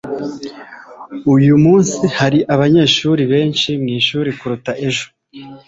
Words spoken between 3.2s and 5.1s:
benshi mwishuri kuruta ejo